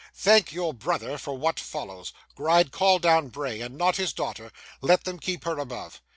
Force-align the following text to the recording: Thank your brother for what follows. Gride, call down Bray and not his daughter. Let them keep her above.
Thank 0.15 0.51
your 0.51 0.73
brother 0.73 1.19
for 1.19 1.37
what 1.37 1.59
follows. 1.59 2.11
Gride, 2.35 2.71
call 2.71 2.97
down 2.97 3.27
Bray 3.27 3.61
and 3.61 3.77
not 3.77 3.97
his 3.97 4.13
daughter. 4.13 4.51
Let 4.81 5.03
them 5.03 5.19
keep 5.19 5.43
her 5.43 5.59
above. 5.59 6.01